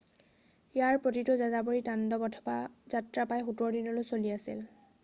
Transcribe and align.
ইয়াৰ 0.19 0.97
প্ৰতিটো 1.03 1.35
যাযাবৰী 1.41 1.83
তাণ্ডৱ 1.89 2.25
অথবা 2.29 2.57
যাত্ৰা 2.95 3.29
প্ৰায় 3.31 3.47
17 3.53 3.73
দিনলৈ 3.79 4.11
চলি 4.13 4.37
আছিল 4.41 4.69